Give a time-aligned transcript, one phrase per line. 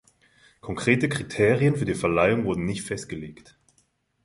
[0.61, 3.55] Konkrete Kriterien für die Verleihung wurden nicht festgelegt.